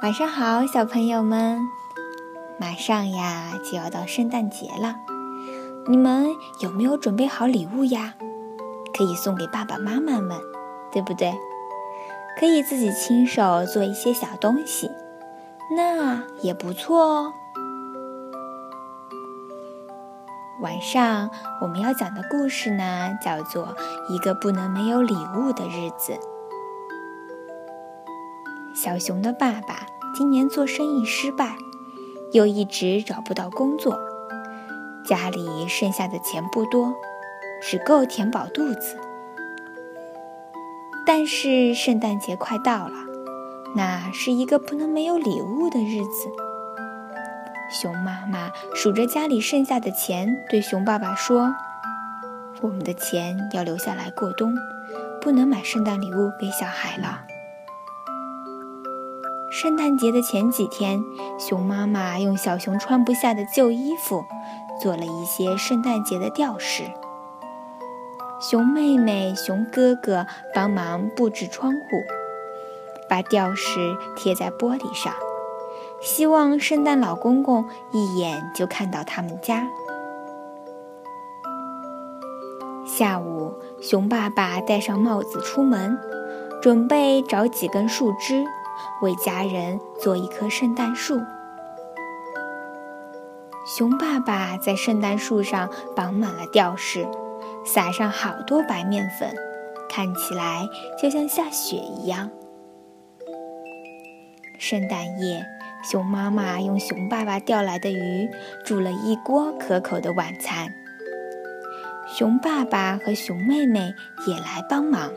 [0.00, 1.58] 晚上好，小朋友们！
[2.56, 4.94] 马上呀就要到圣诞节了，
[5.88, 6.28] 你们
[6.60, 8.14] 有没有准备好礼物呀？
[8.96, 10.38] 可以送给爸爸妈妈们，
[10.92, 11.34] 对不对？
[12.38, 14.88] 可以自己亲手做一些小东西，
[15.76, 17.32] 那也不错哦。
[20.60, 21.28] 晚上
[21.60, 23.66] 我们要讲的故事呢，叫做
[24.14, 26.12] 《一个不能没有礼物的日子》。
[28.80, 31.56] 小熊的爸爸今年做生意失败，
[32.30, 33.98] 又一直找不到工作，
[35.04, 36.94] 家里剩下的钱不多，
[37.60, 38.96] 只够填饱肚子。
[41.04, 42.94] 但是圣诞节快到了，
[43.74, 46.28] 那是一个不能没有礼物的日子。
[47.72, 51.52] 熊妈妈数着家里剩下的钱，对熊爸爸说
[52.62, 54.54] ：“我们的钱要留下来过冬，
[55.20, 57.24] 不能买圣诞礼物给小孩了。”
[59.50, 61.02] 圣诞节的前几天，
[61.38, 64.22] 熊妈妈用小熊穿不下的旧衣服
[64.78, 66.84] 做了一些圣诞节的吊饰。
[68.38, 71.78] 熊妹妹、熊哥哥帮忙布置窗户，
[73.08, 75.14] 把吊饰贴在玻璃上，
[76.02, 79.66] 希望圣诞老公公一眼就看到他们家。
[82.86, 85.98] 下午，熊爸爸戴上帽子出门，
[86.60, 88.44] 准备找几根树枝。
[89.02, 91.20] 为家人做一棵圣诞树。
[93.66, 97.06] 熊爸爸在圣诞树上绑满了吊饰，
[97.66, 99.34] 撒上好多白面粉，
[99.90, 100.66] 看起来
[101.00, 102.30] 就像下雪一样。
[104.58, 105.44] 圣诞夜，
[105.84, 108.28] 熊妈妈用熊爸爸钓来的鱼
[108.64, 110.72] 煮了一锅可口的晚餐。
[112.08, 113.92] 熊爸爸和熊妹妹
[114.26, 115.12] 也来帮忙。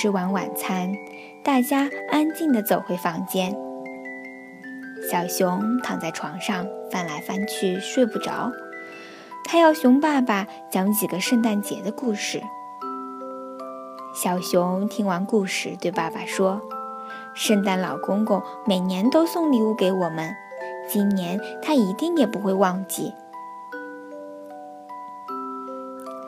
[0.00, 0.94] 吃完晚餐，
[1.42, 3.52] 大家安静地走回房间。
[5.10, 8.52] 小熊躺在床上翻来翻去，睡不着。
[9.44, 12.40] 他要熊爸爸讲几个圣诞节的故事。
[14.14, 16.60] 小熊听完故事，对爸爸说
[17.34, 20.32] ：“圣诞老公公每年都送礼物给我们，
[20.88, 23.12] 今年他一定也不会忘记。”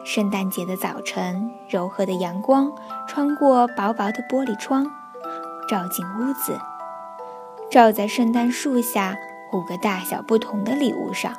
[0.04, 2.72] 圣诞节的早晨，柔和的阳光
[3.06, 4.90] 穿过薄薄的玻璃窗，
[5.68, 6.58] 照进屋子，
[7.70, 9.16] 照在圣诞树下
[9.52, 11.32] 五个大小不同的礼物上。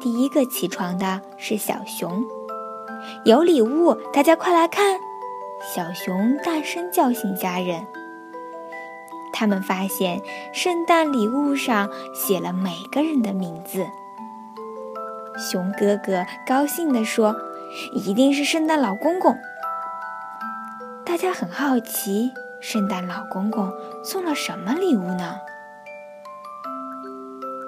[0.00, 2.24] 第一个起床的是小熊，
[3.24, 4.98] 有礼物，大家快来看！
[5.74, 7.86] 小熊大声叫醒家人。
[9.32, 10.20] 他们发现
[10.52, 13.86] 圣诞礼物上写了每个人的名字。
[15.36, 17.34] 熊哥哥高兴地说
[17.92, 19.38] ：“一定是圣诞老公公。”
[21.04, 23.72] 大家很好奇，圣诞老公公
[24.04, 25.40] 送了什么礼物呢？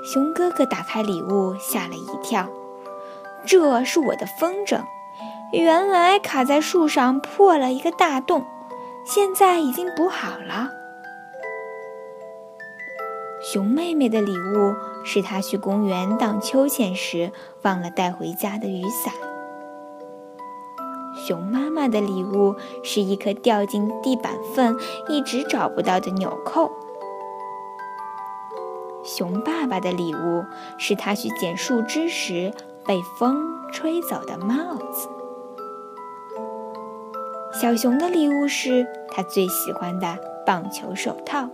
[0.05, 2.49] 熊哥哥打开礼物，吓了一跳
[3.47, 4.83] ：“这是我的风筝，
[5.53, 8.45] 原来卡在树上破了一个大洞，
[9.07, 10.71] 现在已经补好了。”
[13.43, 14.75] 熊妹妹的礼物
[15.05, 17.31] 是他去公园荡秋千时
[17.63, 19.15] 忘了带回家的雨伞。
[21.15, 24.77] 熊妈妈的礼物是一颗掉进地板缝、
[25.09, 26.71] 一直找不到的纽扣。
[29.05, 30.45] 熊爸爸的礼物
[30.79, 32.53] 是他去捡树枝时
[32.85, 35.09] 被风吹走的帽子。
[37.53, 41.49] 小熊的礼物是他最喜欢的棒球手套。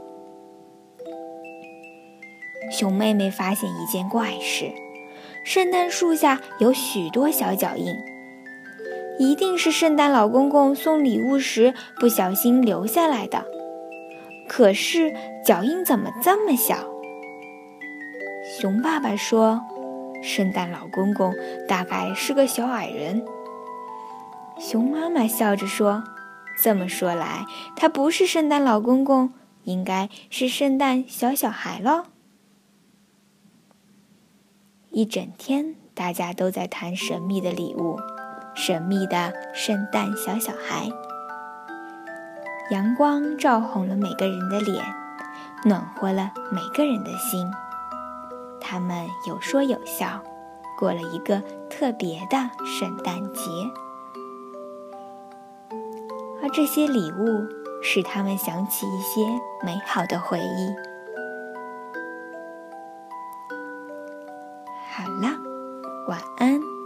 [2.71, 4.71] 熊妹妹发现一件怪事：
[5.45, 7.97] 圣诞树下有许多小脚印，
[9.19, 13.45] 一定是圣诞老公公送礼物时不小心留下来的。
[14.49, 15.15] 可是
[15.45, 16.77] 脚印怎么这么小？
[18.59, 19.61] 熊爸爸说
[20.23, 21.33] ：“圣诞老公公
[21.69, 23.25] 大概是个小矮人。”
[24.59, 26.03] 熊妈妈笑着说
[26.61, 27.45] ：“这么说来，
[27.77, 29.33] 他不是圣诞老公公，
[29.65, 32.05] 应该是圣诞小小孩喽。”
[34.93, 37.97] 一整天，大家都在谈神秘的礼物，
[38.57, 40.91] 神秘的圣诞小小孩。
[42.73, 44.85] 阳光照红了每个人的脸，
[45.65, 47.49] 暖和了每个人的心。
[48.61, 50.21] 他们有说有笑，
[50.77, 51.41] 过了一个
[51.71, 53.49] 特别的圣诞节。
[56.43, 57.47] 而这些礼物
[57.81, 59.25] 使他们想起一些
[59.65, 60.90] 美好的回忆。
[66.11, 66.80] 晚安。